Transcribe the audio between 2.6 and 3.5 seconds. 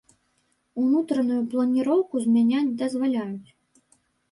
дазваляюць.